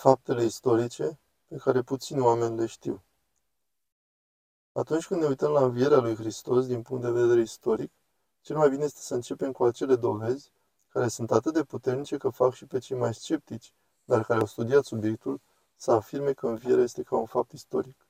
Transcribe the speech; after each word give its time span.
Faptele 0.00 0.44
istorice 0.44 1.18
pe 1.46 1.56
care 1.56 1.82
puțini 1.82 2.20
oameni 2.20 2.58
le 2.58 2.66
știu. 2.66 3.02
Atunci 4.72 5.06
când 5.06 5.20
ne 5.20 5.26
uităm 5.26 5.52
la 5.52 5.64
învierea 5.64 5.98
lui 5.98 6.14
Hristos 6.14 6.66
din 6.66 6.82
punct 6.82 7.02
de 7.02 7.10
vedere 7.10 7.40
istoric, 7.40 7.92
cel 8.40 8.56
mai 8.56 8.68
bine 8.70 8.84
este 8.84 9.00
să 9.00 9.14
începem 9.14 9.52
cu 9.52 9.64
acele 9.64 9.96
dovezi 9.96 10.52
care 10.88 11.08
sunt 11.08 11.30
atât 11.30 11.52
de 11.52 11.62
puternice 11.62 12.16
că 12.16 12.28
fac 12.28 12.52
și 12.52 12.66
pe 12.66 12.78
cei 12.78 12.96
mai 12.96 13.14
sceptici, 13.14 13.74
dar 14.04 14.24
care 14.24 14.40
au 14.40 14.46
studiat 14.46 14.84
subiectul, 14.84 15.40
să 15.76 15.90
afirme 15.92 16.32
că 16.32 16.46
învierea 16.46 16.82
este 16.82 17.02
ca 17.02 17.16
un 17.16 17.26
fapt 17.26 17.52
istoric. 17.52 18.06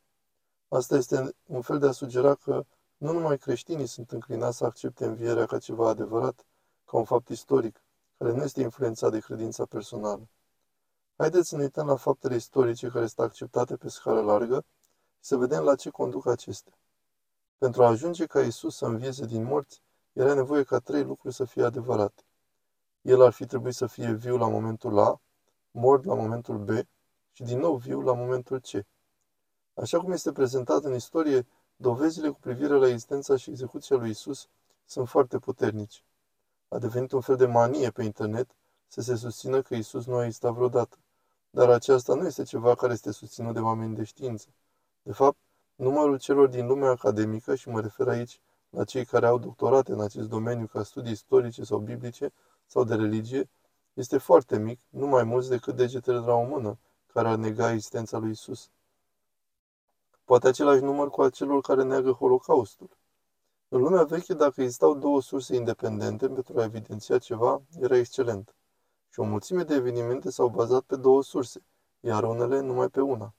Asta 0.69 0.97
este 0.97 1.35
un 1.47 1.61
fel 1.61 1.79
de 1.79 1.87
a 1.87 1.93
sugera 1.93 2.35
că 2.35 2.65
nu 2.97 3.13
numai 3.13 3.39
creștinii 3.39 3.87
sunt 3.87 4.11
înclinați 4.11 4.57
să 4.57 4.65
accepte 4.65 5.05
învierea 5.05 5.47
ca 5.47 5.59
ceva 5.59 5.89
adevărat, 5.89 6.47
ca 6.85 6.97
un 6.97 7.05
fapt 7.05 7.29
istoric, 7.29 7.83
care 8.19 8.33
nu 8.33 8.43
este 8.43 8.61
influențat 8.61 9.11
de 9.11 9.19
credința 9.19 9.65
personală. 9.65 10.29
Haideți 11.21 11.49
să 11.49 11.57
ne 11.57 11.63
uităm 11.63 11.87
la 11.87 11.97
faptele 11.97 12.35
istorice 12.35 12.89
care 12.89 13.07
sunt 13.07 13.27
acceptate 13.27 13.77
pe 13.77 13.89
scară 13.89 14.21
largă 14.21 14.65
și 15.19 15.25
să 15.27 15.37
vedem 15.37 15.63
la 15.63 15.75
ce 15.75 15.91
conduc 15.91 16.27
acestea. 16.27 16.73
Pentru 17.59 17.85
a 17.85 17.87
ajunge 17.87 18.27
ca 18.27 18.41
Isus 18.41 18.77
să 18.77 18.87
învieze 18.87 19.27
din 19.27 19.45
morți, 19.45 19.83
era 20.13 20.35
nevoie 20.35 20.63
ca 20.63 20.79
trei 20.79 21.05
lucruri 21.05 21.35
să 21.35 21.45
fie 21.45 21.65
adevărate. 21.65 22.23
El 23.01 23.23
ar 23.23 23.33
fi 23.33 23.47
trebuit 23.47 23.75
să 23.75 23.87
fie 23.87 24.13
viu 24.13 24.37
la 24.37 24.49
momentul 24.49 24.99
A, 24.99 25.21
mort 25.71 26.05
la 26.05 26.15
momentul 26.15 26.59
B 26.59 26.69
și 27.33 27.43
din 27.43 27.59
nou 27.59 27.77
viu 27.77 28.01
la 28.01 28.13
momentul 28.13 28.61
C. 28.61 28.87
Așa 29.75 29.99
cum 29.99 30.13
este 30.13 30.33
prezentat 30.33 30.85
în 30.85 30.95
istorie, 30.95 31.47
dovezile 31.77 32.29
cu 32.29 32.39
privire 32.41 32.75
la 32.75 32.87
existența 32.87 33.37
și 33.37 33.51
execuția 33.51 33.97
lui 33.97 34.11
Isus 34.11 34.49
sunt 34.85 35.09
foarte 35.09 35.39
puternici. 35.39 36.05
A 36.69 36.79
devenit 36.79 37.13
un 37.13 37.21
fel 37.21 37.37
de 37.37 37.47
manie 37.47 37.91
pe 37.91 38.03
internet 38.03 38.51
să 38.87 39.01
se 39.01 39.17
susțină 39.17 39.63
că 39.63 39.75
Isus 39.75 40.07
nu 40.07 40.15
a 40.15 40.25
existat 40.25 40.53
vreodată. 40.53 40.97
Dar 41.51 41.71
aceasta 41.71 42.15
nu 42.15 42.27
este 42.27 42.43
ceva 42.43 42.75
care 42.75 42.93
este 42.93 43.11
susținut 43.11 43.55
de 43.55 43.61
oameni 43.61 43.95
de 43.95 44.05
știință. 44.05 44.49
De 45.03 45.13
fapt, 45.13 45.39
numărul 45.75 46.19
celor 46.19 46.49
din 46.49 46.67
lumea 46.67 46.91
academică, 46.91 47.55
și 47.55 47.69
mă 47.69 47.81
refer 47.81 48.09
aici 48.09 48.41
la 48.71 48.85
cei 48.85 49.05
care 49.05 49.27
au 49.27 49.39
doctorate 49.39 49.93
în 49.93 50.01
acest 50.01 50.29
domeniu 50.29 50.67
ca 50.67 50.83
studii 50.83 51.13
istorice 51.13 51.65
sau 51.65 51.79
biblice 51.79 52.33
sau 52.67 52.85
de 52.85 52.95
religie, 52.95 53.51
este 53.95 54.19
foarte 54.19 54.59
mic, 54.59 54.81
nu 54.89 55.07
mai 55.07 55.25
mulți 55.25 55.49
decât 55.49 55.77
degetele 55.77 56.19
de 56.19 56.27
la 56.27 56.35
o 56.35 56.45
mână, 56.45 56.79
care 57.13 57.29
ar 57.29 57.37
nega 57.37 57.73
existența 57.73 58.19
lui 58.19 58.31
Isus. 58.31 58.71
Poate 60.25 60.49
același 60.49 60.83
număr 60.83 61.11
cu 61.11 61.23
acelor 61.23 61.61
care 61.61 61.83
neagă 61.83 62.11
Holocaustul. 62.11 62.91
În 63.69 63.81
lumea 63.81 64.05
veche, 64.05 64.35
dacă 64.35 64.63
existau 64.63 64.95
două 64.95 65.23
surse 65.23 65.55
independente 65.55 66.29
pentru 66.29 66.61
a 66.61 66.65
evidenția 66.65 67.19
ceva, 67.19 67.63
era 67.81 67.97
excelent 67.97 68.55
și 69.11 69.21
o 69.21 69.25
mulțime 69.25 69.63
de 69.63 69.75
evenimente 69.75 70.31
s-au 70.31 70.49
bazat 70.49 70.83
pe 70.83 70.97
două 70.97 71.23
surse, 71.23 71.63
iar 72.01 72.25
unele 72.25 72.61
numai 72.61 72.89
pe 72.89 73.01
una. 73.01 73.35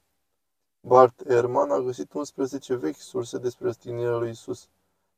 Bart 0.81 1.19
Ehrman 1.19 1.71
a 1.71 1.79
găsit 1.79 2.13
11 2.13 2.75
vechi 2.75 2.99
surse 2.99 3.37
despre 3.37 3.65
răstignirea 3.65 4.17
lui 4.17 4.29
Isus. 4.29 4.67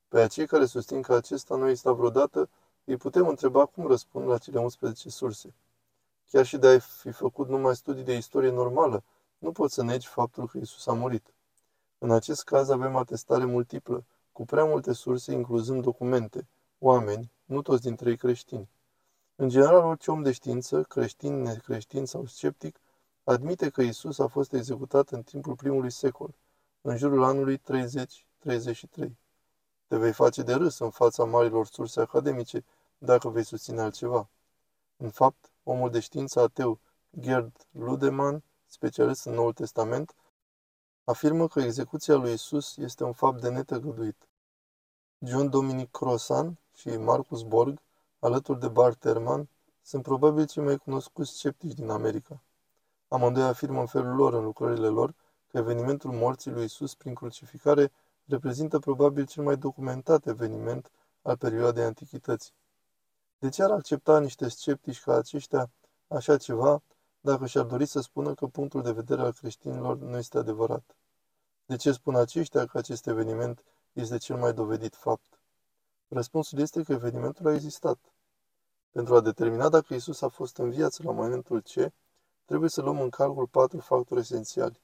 Pe 0.08 0.22
acei 0.22 0.48
care 0.48 0.66
susțin 0.66 1.02
că 1.02 1.14
acesta 1.14 1.56
nu 1.56 1.68
exista 1.68 1.92
vreodată, 1.92 2.50
îi 2.84 2.98
putem 2.98 3.28
întreba 3.28 3.66
cum 3.66 3.88
răspund 3.88 4.28
la 4.28 4.38
cele 4.38 4.59
11 4.59 5.09
surse. 5.09 5.54
Chiar 6.30 6.46
și 6.46 6.58
de 6.58 6.68
a 6.68 6.80
fi 6.80 7.12
făcut 7.12 7.48
numai 7.48 7.76
studii 7.76 8.04
de 8.04 8.16
istorie 8.16 8.52
normală, 8.52 9.04
nu 9.38 9.52
poți 9.52 9.74
să 9.74 9.84
negi 9.84 10.08
faptul 10.08 10.48
că 10.48 10.58
Isus 10.58 10.88
a 10.88 10.94
murit. 10.94 11.34
În 11.98 12.12
acest 12.12 12.44
caz 12.44 12.70
avem 12.70 12.96
atestare 12.96 13.46
multiplă, 13.46 14.04
cu 14.31 14.46
prea 14.46 14.66
multe 14.66 14.94
surse, 14.94 15.31
incluzând 15.31 15.84
documente, 15.84 16.48
oameni, 16.80 17.31
nu 17.46 17.62
toți 17.62 17.81
dintre 17.81 18.09
ei 18.09 18.18
creștini. 18.18 18.70
În 19.36 19.50
general, 19.50 19.84
orice 19.86 20.12
om 20.12 20.23
de 20.23 20.31
știință, 20.31 20.84
creștin, 20.84 21.42
necreștin 21.42 22.06
sau 22.06 22.26
sceptic, 22.26 22.80
admite 23.23 23.70
că 23.70 23.81
Isus 23.81 24.20
a 24.20 24.28
fost 24.28 24.53
executat 24.53 25.09
în 25.09 25.23
timpul 25.23 25.56
primului 25.56 25.92
secol, 25.92 26.36
în 26.81 26.98
jurul 26.98 27.23
anului 27.23 27.58
30-33. 27.58 27.64
Te 29.88 29.98
vei 29.98 30.13
face 30.13 30.41
de 30.41 30.53
râs 30.53 30.80
în 30.80 30.90
fața 30.90 31.24
marilor 31.24 31.66
surse 31.66 32.02
academice 32.02 32.66
dacă 32.97 33.30
vei 33.30 33.44
susține 33.44 33.81
altceva. 33.81 34.30
În 34.97 35.09
fapt, 35.09 35.52
omul 35.63 35.90
de 35.90 36.00
știință 36.00 36.40
ateu 36.40 36.79
Gerd 37.19 37.68
Ludemann, 37.72 38.44
specialist 38.68 39.25
în 39.25 39.34
Noul 39.34 39.53
Testament, 39.53 40.16
afirmă 41.03 41.47
că 41.47 41.59
execuția 41.59 42.16
lui 42.16 42.34
Isus 42.34 42.78
este 42.78 43.03
un 43.03 43.13
fapt 43.13 43.41
de 43.41 43.50
netăgăduit. 43.50 44.28
John 45.19 45.50
Dominic 45.50 45.91
Crossan 45.91 46.58
și 46.75 46.90
Marcus 46.90 47.41
Borg 47.41 47.81
alături 48.23 48.59
de 48.59 48.67
Bart 48.67 49.06
Ehrman, 49.06 49.50
sunt 49.81 50.03
probabil 50.03 50.45
cei 50.45 50.63
mai 50.63 50.78
cunoscuți 50.78 51.31
sceptici 51.31 51.73
din 51.73 51.89
America. 51.89 52.41
Amândoi 53.07 53.44
afirmă 53.44 53.79
în 53.79 53.85
felul 53.85 54.16
lor, 54.16 54.34
în 54.34 54.44
lucrările 54.44 54.88
lor, 54.88 55.13
că 55.47 55.57
evenimentul 55.57 56.11
morții 56.11 56.51
lui 56.51 56.63
Isus 56.63 56.95
prin 56.95 57.13
crucificare 57.13 57.91
reprezintă 58.25 58.79
probabil 58.79 59.25
cel 59.25 59.44
mai 59.44 59.57
documentat 59.57 60.25
eveniment 60.25 60.91
al 61.22 61.38
perioadei 61.38 61.84
antichității. 61.84 62.53
De 63.39 63.50
ce 63.50 63.63
ar 63.63 63.72
accepta 63.72 64.19
niște 64.19 64.47
sceptici 64.47 65.01
ca 65.01 65.13
aceștia 65.13 65.69
așa 66.07 66.38
ceva 66.38 66.81
dacă 67.19 67.45
și-ar 67.45 67.66
dori 67.66 67.85
să 67.85 68.01
spună 68.01 68.34
că 68.34 68.45
punctul 68.45 68.81
de 68.81 68.91
vedere 68.91 69.22
al 69.22 69.34
creștinilor 69.34 69.97
nu 69.97 70.17
este 70.17 70.38
adevărat? 70.38 70.95
De 71.66 71.75
ce 71.75 71.91
spun 71.91 72.16
aceștia 72.16 72.66
că 72.66 72.78
acest 72.78 73.07
eveniment 73.07 73.63
este 73.94 74.17
cel 74.17 74.38
mai 74.38 74.53
dovedit 74.53 74.95
fapt? 74.95 75.40
Răspunsul 76.07 76.59
este 76.59 76.84
că 76.84 76.91
evenimentul 76.91 77.47
a 77.47 77.53
existat. 77.53 78.12
Pentru 78.94 79.16
a 79.16 79.22
determina 79.22 79.70
dacă 79.70 79.94
Isus 79.94 80.22
a 80.22 80.28
fost 80.28 80.58
în 80.58 80.70
viață 80.70 81.02
la 81.06 81.12
momentul 81.12 81.62
C, 81.62 81.92
trebuie 82.46 82.70
să 82.70 82.81
luăm 82.81 83.02
în 83.02 83.09
calcul 83.09 83.48
patru 83.48 83.80
factori 83.80 84.20
esențiali. 84.20 84.81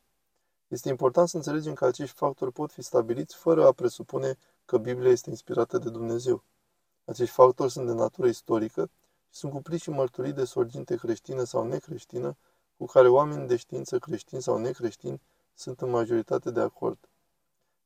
Este 0.68 0.90
important 0.90 1.28
să 1.30 1.36
înțelegem 1.36 1.74
că 1.74 1.86
acești 1.86 2.16
factori 2.16 2.52
pot 2.52 2.72
fi 2.72 2.81
stabiliți 2.81 3.36
fără 3.36 3.66
a 3.66 3.72
presupune 3.72 4.38
că 4.66 4.78
Biblia 4.78 5.12
este 5.12 5.30
inspirată 5.30 5.78
de 5.78 5.90
Dumnezeu. 5.90 6.44
Acești 7.06 7.34
factori 7.34 7.72
sunt 7.72 7.88
de 7.88 7.94
natură 7.94 8.28
istorică 8.28 8.90
și 9.30 9.38
sunt 9.40 9.52
cuprinși 9.52 9.84
și 9.84 9.90
mărturii 9.90 10.34
de 10.34 10.44
sorginte 10.44 10.96
creștină 10.96 11.44
sau 11.44 11.68
necreștină, 11.68 12.38
cu 12.78 12.86
care 12.86 13.08
oamenii 13.08 13.48
de 13.48 13.56
știință 13.56 14.00
creștini 14.00 14.42
sau 14.42 14.58
necreștini 14.58 15.22
sunt 15.53 15.81
în 15.81 15.90
majoritate 15.90 16.52
de 16.52 16.59
acord. 16.59 16.98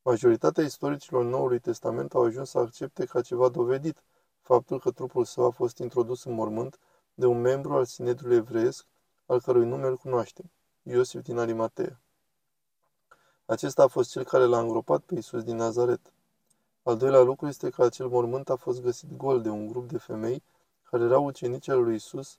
Majoritatea 0.02 0.64
istoricilor 0.64 1.24
Noului 1.24 1.60
Testament 1.60 2.14
au 2.14 2.24
ajuns 2.24 2.50
să 2.50 2.58
accepte 2.58 3.06
ca 3.06 3.22
ceva 3.22 3.50
dovedit 3.50 3.98
faptul 4.44 4.80
că 4.80 4.92
trupul 4.92 5.26
său 5.26 5.46
a 5.46 5.50
fost 5.50 5.78
introdus 5.78 6.24
în 6.24 6.34
mormânt 6.34 6.80
de 7.14 7.26
un 7.26 7.42
membru 7.42 7.74
al 7.74 7.86
Sinedrului 7.86 8.36
evreiesc, 8.36 8.86
al 9.26 9.42
cărui 9.42 9.66
nume 9.66 9.88
îl 9.88 9.98
cunoaștem, 9.98 10.52
Iosif 10.84 11.22
din 11.22 11.38
Arimatea. 11.38 12.00
Acesta 13.46 13.84
a 13.84 13.88
fost 13.88 14.12
cel 14.12 14.24
care 14.24 14.44
l-a 14.44 14.60
îngropat 14.60 15.02
pe 15.02 15.16
Isus 15.16 15.44
din 15.44 15.56
Nazaret. 15.56 16.14
Al 16.84 16.98
doilea 16.98 17.22
lucru 17.22 17.48
este 17.48 17.70
că 17.70 17.84
acel 17.84 18.08
mormânt 18.08 18.50
a 18.50 18.56
fost 18.56 18.82
găsit 18.82 19.18
gol 19.18 19.42
de 19.42 19.50
un 19.50 19.68
grup 19.68 19.88
de 19.88 19.98
femei 19.98 20.44
care 20.90 21.04
erau 21.04 21.26
ucenici 21.26 21.70
al 21.70 21.84
lui 21.84 21.96
Isus 21.96 22.38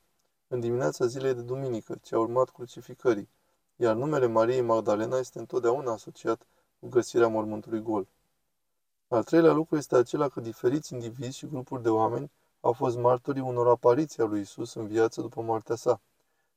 în 0.48 0.60
dimineața 0.60 1.06
zilei 1.06 1.34
de 1.34 1.40
duminică, 1.40 1.98
ce 2.02 2.14
a 2.14 2.18
urmat 2.18 2.50
crucificării, 2.50 3.28
iar 3.76 3.94
numele 3.94 4.26
Mariei 4.26 4.60
Magdalena 4.60 5.18
este 5.18 5.38
întotdeauna 5.38 5.92
asociat 5.92 6.46
cu 6.80 6.88
găsirea 6.88 7.28
mormântului 7.28 7.82
gol. 7.82 8.06
Al 9.14 9.24
treilea 9.24 9.52
lucru 9.52 9.76
este 9.76 9.96
acela 9.96 10.28
că 10.28 10.40
diferiți 10.40 10.92
indivizi 10.92 11.36
și 11.36 11.46
grupuri 11.46 11.82
de 11.82 11.88
oameni 11.88 12.30
au 12.60 12.72
fost 12.72 12.96
martorii 12.96 13.42
unor 13.42 13.68
apariții 13.68 14.22
a 14.22 14.26
lui 14.26 14.40
Isus 14.40 14.74
în 14.74 14.86
viață 14.86 15.20
după 15.20 15.42
moartea 15.42 15.74
sa. 15.74 16.00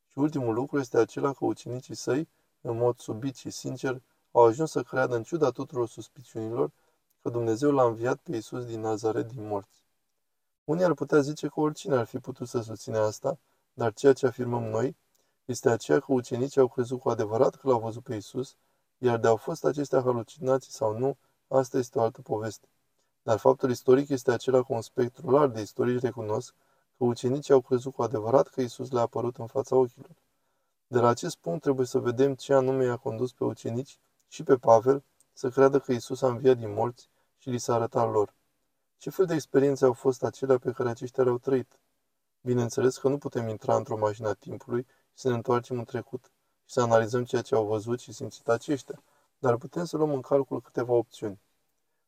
Și 0.07 0.19
ultimul 0.19 0.53
lucru 0.53 0.79
este 0.79 0.97
acela 0.97 1.33
că 1.33 1.45
ucenicii 1.45 1.95
săi, 1.95 2.27
în 2.61 2.77
mod 2.77 2.97
subit 2.97 3.35
și 3.35 3.49
sincer, 3.49 4.01
au 4.31 4.43
ajuns 4.43 4.71
să 4.71 4.81
creadă 4.83 5.15
în 5.15 5.23
ciuda 5.23 5.49
tuturor 5.49 5.87
suspiciunilor 5.87 6.71
că 7.21 7.29
Dumnezeu 7.29 7.71
l-a 7.71 7.83
înviat 7.83 8.19
pe 8.23 8.35
Isus 8.35 8.65
din 8.65 8.79
Nazaret 8.79 9.27
din 9.27 9.47
morți. 9.47 9.83
Unii 10.63 10.83
ar 10.83 10.93
putea 10.93 11.19
zice 11.19 11.47
că 11.47 11.59
oricine 11.59 11.95
ar 11.95 12.05
fi 12.05 12.19
putut 12.19 12.47
să 12.47 12.61
susține 12.61 12.97
asta, 12.97 13.37
dar 13.73 13.93
ceea 13.93 14.13
ce 14.13 14.25
afirmăm 14.25 14.63
noi 14.63 14.95
este 15.45 15.69
aceea 15.69 15.99
că 15.99 16.13
ucenicii 16.13 16.61
au 16.61 16.67
crezut 16.67 16.99
cu 16.99 17.09
adevărat 17.09 17.55
că 17.55 17.67
l-au 17.67 17.79
văzut 17.79 18.03
pe 18.03 18.15
Isus 18.15 18.55
iar 18.97 19.17
de 19.17 19.27
au 19.27 19.35
fost 19.35 19.65
acestea 19.65 20.01
halucinații 20.01 20.71
sau 20.71 20.97
nu, 20.97 21.17
asta 21.47 21.77
este 21.77 21.99
o 21.99 22.01
altă 22.01 22.21
poveste. 22.21 22.67
Dar 23.21 23.37
faptul 23.37 23.69
istoric 23.69 24.09
este 24.09 24.31
acela 24.31 24.63
că 24.63 24.73
un 24.73 24.81
spectru 24.81 25.29
larg 25.29 25.51
de 25.53 25.61
istorici 25.61 26.01
recunosc 26.01 26.53
că 26.97 27.03
ucenicii 27.03 27.53
au 27.53 27.61
crezut 27.61 27.93
cu 27.93 28.01
adevărat 28.01 28.47
că 28.47 28.61
Isus 28.61 28.91
le-a 28.91 29.01
apărut 29.01 29.37
în 29.37 29.47
fața 29.47 29.75
ochilor. 29.75 30.15
De 30.87 30.99
la 30.99 31.07
acest 31.07 31.35
punct 31.35 31.61
trebuie 31.61 31.85
să 31.85 31.99
vedem 31.99 32.35
ce 32.35 32.53
anume 32.53 32.85
i-a 32.85 32.95
condus 32.95 33.31
pe 33.31 33.43
ucenici 33.43 33.97
și 34.27 34.43
pe 34.43 34.57
Pavel 34.57 35.03
să 35.33 35.49
creadă 35.49 35.79
că 35.79 35.91
Isus 35.91 36.21
a 36.21 36.27
înviat 36.27 36.57
din 36.57 36.73
morți 36.73 37.09
și 37.37 37.49
li 37.49 37.57
s-a 37.57 37.73
arătat 37.73 38.11
lor. 38.11 38.33
Ce 38.97 39.09
fel 39.09 39.25
de 39.25 39.33
experiențe 39.33 39.85
au 39.85 39.93
fost 39.93 40.23
acelea 40.23 40.57
pe 40.57 40.71
care 40.71 40.89
aceștia 40.89 41.23
le-au 41.23 41.37
trăit? 41.37 41.79
Bineînțeles 42.41 42.97
că 42.97 43.07
nu 43.07 43.17
putem 43.17 43.47
intra 43.47 43.75
într-o 43.75 43.97
mașină 43.97 44.27
a 44.27 44.33
timpului 44.33 44.81
și 44.83 45.21
să 45.21 45.29
ne 45.29 45.35
întoarcem 45.35 45.77
în 45.77 45.83
trecut 45.83 46.31
și 46.65 46.73
să 46.73 46.81
analizăm 46.81 47.23
ceea 47.23 47.41
ce 47.41 47.55
au 47.55 47.65
văzut 47.65 47.99
și 47.99 48.11
simțit 48.11 48.47
aceștia, 48.47 49.03
dar 49.37 49.57
putem 49.57 49.85
să 49.85 49.97
luăm 49.97 50.11
în 50.13 50.21
calcul 50.21 50.61
câteva 50.61 50.93
opțiuni. 50.93 51.39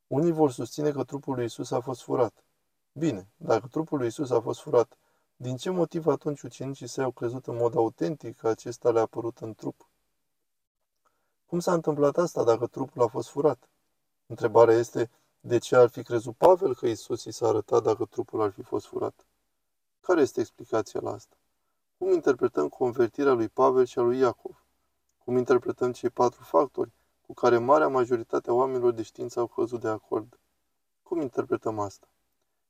Unii 0.08 0.32
vor 0.32 0.52
susține 0.52 0.92
că 0.92 1.04
trupul 1.04 1.36
lui 1.36 1.46
Isus 1.46 1.72
a 1.72 1.80
fost 1.80 2.02
furat. 2.02 2.44
Bine, 2.92 3.28
dacă 3.38 3.68
trupul 3.68 3.98
lui 3.98 4.08
Isus 4.08 4.30
a 4.30 4.42
fost 4.42 4.60
furat, 4.60 4.98
Din 5.36 5.58
ce 5.58 5.70
motiv 5.70 6.08
atunci 6.08 6.42
ucenicii 6.42 6.88
săi 6.88 7.04
au 7.04 7.12
crezut 7.12 7.48
în 7.48 7.56
mod 7.56 7.76
autentic 7.76 8.38
că 8.38 8.48
acesta 8.48 8.92
le-a 8.92 9.02
apărut 9.02 9.38
în 9.38 9.54
trup? 9.54 9.88
Cum 11.46 11.60
s-a 11.60 11.74
întâmplat 11.74 12.18
asta 12.18 12.44
dacă 12.44 12.68
trupul 12.68 13.02
a 13.02 13.08
fost 13.08 13.30
furat? 13.30 13.70
Întrebarea 14.26 14.76
este, 14.76 15.10
de 15.40 15.58
ce 15.58 15.76
ar 15.76 15.90
fi 15.90 16.04
crezut 16.04 16.36
Pavel 16.36 16.76
că 16.76 16.88
Isus 16.88 17.24
i 17.24 17.32
s-a 17.32 17.48
arătat 17.48 17.84
dacă 17.84 18.06
trupul 18.06 18.42
ar 18.42 18.52
fi 18.52 18.62
fost 18.62 18.86
furat? 18.86 19.26
Care 20.00 20.22
este 20.22 20.40
explicația 20.40 21.00
la 21.04 21.12
asta? 21.12 21.36
Cum 21.98 22.12
interpretăm 22.12 22.70
convertirea 22.70 23.34
lui 23.34 23.50
Pavel 23.50 23.86
și 23.86 24.00
a 24.00 24.02
lui 24.02 24.18
Iacov? 24.18 24.66
Cum 25.24 25.38
interpretăm 25.38 25.92
cei 25.92 26.10
patru 26.10 26.44
factori 26.44 26.92
cu 27.30 27.36
care 27.36 27.58
marea 27.58 27.88
majoritate 27.88 28.50
a 28.50 28.54
oamenilor 28.54 28.92
de 28.92 29.02
știință 29.02 29.40
au 29.40 29.48
căzut 29.48 29.82
de 29.82 29.88
acord? 29.88 30.40
Cum 31.04 31.22
interpretăm 31.22 31.80
asta? 31.80 32.08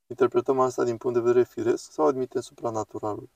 Interpretăm 0.08 0.60
asta 0.60 0.84
din 0.84 0.98
punct 0.98 1.18
de 1.18 1.24
vedere 1.24 1.46
firesc 1.46 1.92
sau 1.92 2.06
admitem 2.06 2.42
supranaturalul? 2.42 3.30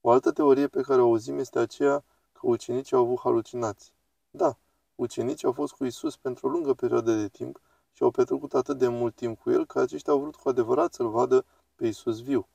O 0.00 0.10
altă 0.10 0.32
teorie 0.32 0.68
pe 0.68 0.82
care 0.82 1.00
o 1.00 1.04
auzim 1.04 1.38
este 1.38 1.58
aceea 1.58 2.04
că 2.32 2.40
ucenicii 2.42 2.96
au 2.96 3.02
avut 3.02 3.18
halucinații. 3.18 3.92
Da, 4.30 4.56
ucenicii 4.94 5.46
au 5.46 5.52
fost 5.52 5.72
cu 5.72 5.84
Isus 5.84 6.16
pentru 6.16 6.46
o 6.46 6.50
lungă 6.50 6.74
perioadă 6.74 7.14
de 7.14 7.28
timp 7.28 7.60
și 7.92 8.02
au 8.02 8.10
petrecut 8.10 8.54
atât 8.54 8.78
de 8.78 8.88
mult 8.88 9.14
timp 9.14 9.38
cu 9.40 9.50
el 9.50 9.66
că 9.66 9.80
aceștia 9.80 10.12
au 10.12 10.18
vrut 10.18 10.36
cu 10.36 10.48
adevărat 10.48 10.94
să-l 10.94 11.08
vadă 11.08 11.44
pe 11.74 11.86
Isus 11.86 12.22
viu. 12.22 12.46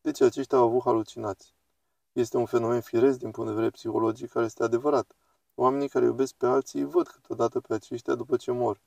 Deci 0.00 0.20
aceștia 0.20 0.58
au 0.58 0.64
avut 0.64 0.82
halucinații. 0.82 1.52
Este 2.12 2.36
un 2.36 2.46
fenomen 2.46 2.80
firesc 2.80 3.18
din 3.18 3.30
punct 3.30 3.48
de 3.48 3.54
vedere 3.54 3.74
psihologic 3.74 4.30
care 4.30 4.44
este 4.44 4.62
adevărat. 4.62 5.14
Oamenii 5.58 5.88
care 5.88 6.04
iubesc 6.04 6.34
pe 6.34 6.46
alții 6.46 6.80
îi 6.80 6.86
văd 6.86 7.08
câteodată 7.08 7.60
pe 7.60 7.74
aceștia 7.74 8.14
după 8.14 8.36
ce 8.36 8.50
mor. 8.50 8.80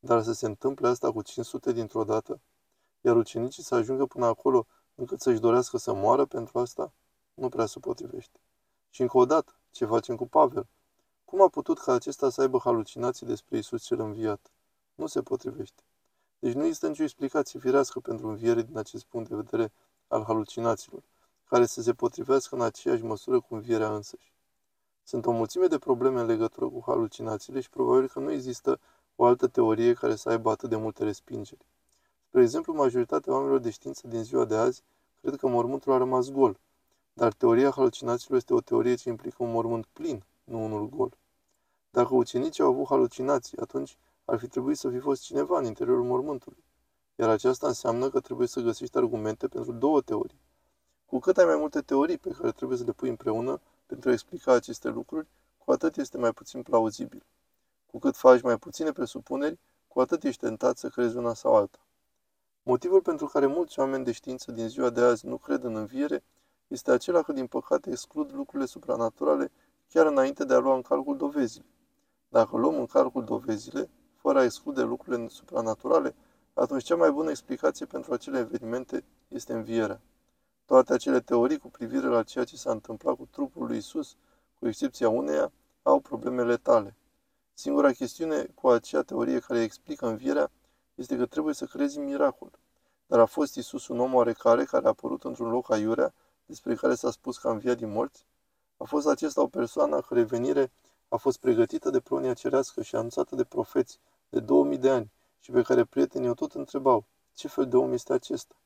Dar 0.00 0.22
să 0.22 0.32
se 0.32 0.46
întâmple 0.46 0.88
asta 0.88 1.12
cu 1.12 1.22
500 1.22 1.72
dintr-o 1.72 2.04
dată? 2.04 2.40
Iar 3.00 3.16
ucenicii 3.16 3.62
să 3.62 3.74
ajungă 3.74 4.06
până 4.06 4.26
acolo 4.26 4.66
încât 4.94 5.20
să-și 5.20 5.40
dorească 5.40 5.76
să 5.76 5.92
moară 5.92 6.24
pentru 6.24 6.58
asta? 6.58 6.92
Nu 7.34 7.48
prea 7.48 7.66
se 7.66 7.78
potrivește. 7.78 8.38
Și 8.90 9.00
încă 9.00 9.16
o 9.16 9.24
dată, 9.24 9.54
ce 9.70 9.84
facem 9.84 10.16
cu 10.16 10.26
Pavel? 10.26 10.66
Cum 11.24 11.42
a 11.42 11.48
putut 11.48 11.78
ca 11.78 11.92
acesta 11.92 12.30
să 12.30 12.40
aibă 12.40 12.58
halucinații 12.58 13.26
despre 13.26 13.58
Isus 13.58 13.82
cel 13.82 14.00
înviat? 14.00 14.50
Nu 14.94 15.06
se 15.06 15.22
potrivește. 15.22 15.82
Deci 16.38 16.54
nu 16.54 16.64
există 16.64 16.88
nicio 16.88 17.02
explicație 17.02 17.60
firească 17.60 18.00
pentru 18.00 18.28
înviere 18.28 18.62
din 18.62 18.78
acest 18.78 19.04
punct 19.04 19.28
de 19.28 19.36
vedere 19.36 19.72
al 20.06 20.24
halucinațiilor, 20.24 21.02
care 21.48 21.66
să 21.66 21.82
se 21.82 21.94
potrivească 21.94 22.54
în 22.54 22.62
aceeași 22.62 23.02
măsură 23.02 23.40
cu 23.40 23.54
învierea 23.54 23.94
însăși. 23.94 24.36
Sunt 25.08 25.26
o 25.26 25.30
mulțime 25.30 25.66
de 25.66 25.78
probleme 25.78 26.20
în 26.20 26.26
legătură 26.26 26.66
cu 26.66 26.82
halucinațiile 26.86 27.60
și 27.60 27.70
probabil 27.70 28.08
că 28.08 28.18
nu 28.20 28.32
există 28.32 28.80
o 29.16 29.24
altă 29.24 29.46
teorie 29.46 29.92
care 29.92 30.14
să 30.14 30.28
aibă 30.28 30.50
atât 30.50 30.68
de 30.68 30.76
multe 30.76 31.04
respingeri. 31.04 31.66
Spre 32.26 32.42
exemplu, 32.42 32.72
majoritatea 32.72 33.32
oamenilor 33.32 33.58
de 33.58 33.70
știință 33.70 34.06
din 34.06 34.22
ziua 34.22 34.44
de 34.44 34.56
azi 34.56 34.82
cred 35.20 35.36
că 35.36 35.48
mormântul 35.48 35.92
a 35.92 35.96
rămas 35.96 36.30
gol, 36.30 36.58
dar 37.12 37.32
teoria 37.32 37.70
halucinațiilor 37.70 38.38
este 38.38 38.54
o 38.54 38.60
teorie 38.60 38.94
ce 38.94 39.08
implică 39.08 39.42
un 39.42 39.50
mormânt 39.50 39.86
plin, 39.92 40.24
nu 40.44 40.64
unul 40.64 40.88
gol. 40.88 41.16
Dacă 41.90 42.14
ucenicii 42.14 42.62
au 42.62 42.70
avut 42.70 42.86
halucinații, 42.86 43.58
atunci 43.58 43.96
ar 44.24 44.38
fi 44.38 44.46
trebuit 44.46 44.78
să 44.78 44.88
fi 44.88 44.98
fost 44.98 45.22
cineva 45.22 45.58
în 45.58 45.64
interiorul 45.64 46.04
mormântului. 46.04 46.64
Iar 47.16 47.28
aceasta 47.28 47.66
înseamnă 47.66 48.08
că 48.08 48.20
trebuie 48.20 48.46
să 48.46 48.60
găsești 48.60 48.96
argumente 48.96 49.48
pentru 49.48 49.72
două 49.72 50.00
teorii. 50.00 50.40
Cu 51.06 51.18
cât 51.18 51.36
ai 51.36 51.44
mai 51.44 51.56
multe 51.56 51.80
teorii 51.80 52.18
pe 52.18 52.30
care 52.30 52.50
trebuie 52.52 52.78
să 52.78 52.84
le 52.84 52.92
pui 52.92 53.08
împreună 53.08 53.60
pentru 53.88 54.08
a 54.08 54.12
explica 54.12 54.52
aceste 54.52 54.88
lucruri, 54.88 55.26
cu 55.58 55.70
atât 55.70 55.96
este 55.96 56.18
mai 56.18 56.32
puțin 56.32 56.62
plauzibil. 56.62 57.22
Cu 57.86 57.98
cât 57.98 58.16
faci 58.16 58.40
mai 58.40 58.58
puține 58.58 58.92
presupuneri, 58.92 59.58
cu 59.88 60.00
atât 60.00 60.24
ești 60.24 60.40
tentat 60.40 60.78
să 60.78 60.88
crezi 60.88 61.16
una 61.16 61.34
sau 61.34 61.54
alta. 61.54 61.78
Motivul 62.62 63.00
pentru 63.00 63.26
care 63.26 63.46
mulți 63.46 63.78
oameni 63.78 64.04
de 64.04 64.12
știință 64.12 64.52
din 64.52 64.68
ziua 64.68 64.90
de 64.90 65.00
azi 65.00 65.26
nu 65.26 65.36
cred 65.36 65.64
în 65.64 65.76
înviere 65.76 66.24
este 66.66 66.90
acela 66.90 67.22
că, 67.22 67.32
din 67.32 67.46
păcate, 67.46 67.90
exclud 67.90 68.32
lucrurile 68.32 68.68
supranaturale 68.68 69.50
chiar 69.88 70.06
înainte 70.06 70.44
de 70.44 70.54
a 70.54 70.58
lua 70.58 70.74
în 70.74 70.82
calcul 70.82 71.16
dovezile. 71.16 71.66
Dacă 72.28 72.56
luăm 72.56 72.74
în 72.74 72.86
calcul 72.86 73.24
dovezile, 73.24 73.90
fără 74.16 74.38
a 74.38 74.44
exclude 74.44 74.82
lucrurile 74.82 75.28
supranaturale, 75.28 76.14
atunci 76.54 76.84
cea 76.84 76.96
mai 76.96 77.10
bună 77.10 77.30
explicație 77.30 77.86
pentru 77.86 78.12
acele 78.12 78.38
evenimente 78.38 79.04
este 79.28 79.52
învierea. 79.52 80.00
Toate 80.68 80.92
acele 80.92 81.20
teorii 81.20 81.58
cu 81.58 81.68
privire 81.68 82.06
la 82.06 82.22
ceea 82.22 82.44
ce 82.44 82.56
s-a 82.56 82.70
întâmplat 82.70 83.16
cu 83.16 83.28
trupul 83.30 83.66
lui 83.66 83.76
Isus, 83.76 84.16
cu 84.58 84.66
excepția 84.66 85.08
uneia, 85.08 85.52
au 85.82 86.00
problemele 86.00 86.56
tale. 86.56 86.96
Singura 87.54 87.92
chestiune 87.92 88.44
cu 88.54 88.68
acea 88.68 89.02
teorie 89.02 89.38
care 89.38 89.60
explică 89.60 90.06
învierea 90.06 90.50
este 90.94 91.16
că 91.16 91.26
trebuie 91.26 91.54
să 91.54 91.64
crezi 91.64 91.98
în 91.98 92.04
miracol. 92.04 92.50
Dar 93.06 93.18
a 93.18 93.24
fost 93.24 93.54
Isus 93.54 93.88
un 93.88 94.00
om 94.00 94.14
oarecare 94.14 94.64
care 94.64 94.84
a 94.84 94.88
apărut 94.88 95.24
într-un 95.24 95.50
loc 95.50 95.70
aiurea, 95.70 96.14
despre 96.46 96.74
care 96.74 96.94
s-a 96.94 97.10
spus 97.10 97.38
că 97.38 97.48
a 97.48 97.50
înviat 97.50 97.76
din 97.76 97.90
morți? 97.90 98.24
A 98.76 98.84
fost 98.84 99.06
acesta 99.06 99.42
o 99.42 99.46
persoană 99.46 99.96
a 99.96 100.00
cărei 100.00 100.24
venire 100.24 100.72
a 101.08 101.16
fost 101.16 101.38
pregătită 101.38 101.90
de 101.90 102.00
pronia 102.00 102.34
cerească 102.34 102.82
și 102.82 102.96
anunțată 102.96 103.34
de 103.34 103.44
profeți 103.44 103.98
de 104.28 104.40
2000 104.40 104.78
de 104.78 104.90
ani 104.90 105.10
și 105.40 105.50
pe 105.50 105.62
care 105.62 105.84
prietenii 105.84 106.28
o 106.28 106.34
tot 106.34 106.52
întrebau, 106.52 107.04
ce 107.34 107.48
fel 107.48 107.68
de 107.68 107.76
om 107.76 107.92
este 107.92 108.12
acesta? 108.12 108.57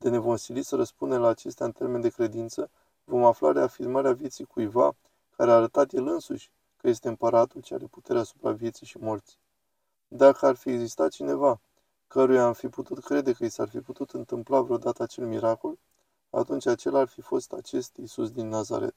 De 0.00 0.08
ne 0.08 0.18
vom 0.18 0.36
sili 0.36 0.62
să 0.62 0.76
răspundem 0.76 1.20
la 1.20 1.28
acestea 1.28 1.66
în 1.66 1.72
termen 1.72 2.00
de 2.00 2.08
credință, 2.08 2.70
vom 3.04 3.24
afla 3.24 3.52
reafirmarea 3.52 4.12
vieții 4.12 4.44
cuiva 4.44 4.96
care 5.36 5.50
a 5.50 5.54
arătat 5.54 5.92
el 5.92 6.06
însuși 6.06 6.50
că 6.76 6.88
este 6.88 7.08
împăratul 7.08 7.60
ce 7.60 7.74
are 7.74 7.86
puterea 7.86 8.20
asupra 8.20 8.50
vieții 8.50 8.86
și 8.86 8.98
morții. 8.98 9.38
Dacă 10.08 10.46
ar 10.46 10.54
fi 10.54 10.70
existat 10.70 11.10
cineva 11.10 11.60
căruia 12.06 12.44
am 12.44 12.52
fi 12.52 12.68
putut 12.68 13.04
crede 13.04 13.32
că 13.32 13.44
i 13.44 13.48
s-ar 13.48 13.68
fi 13.68 13.80
putut 13.80 14.10
întâmpla 14.10 14.60
vreodată 14.60 15.02
acel 15.02 15.26
miracol, 15.26 15.78
atunci 16.30 16.66
acela 16.66 16.98
ar 16.98 17.08
fi 17.08 17.20
fost 17.20 17.52
acest 17.52 17.96
Isus 17.96 18.30
din 18.30 18.48
Nazaret. 18.48 18.94